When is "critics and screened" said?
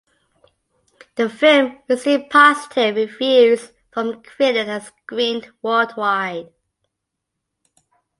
4.23-5.51